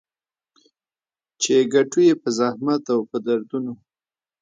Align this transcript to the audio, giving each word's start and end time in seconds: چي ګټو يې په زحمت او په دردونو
چي 1.41 1.55
ګټو 1.73 1.99
يې 2.07 2.13
په 2.21 2.29
زحمت 2.37 2.83
او 2.93 2.99
په 3.09 3.17
دردونو 3.25 3.73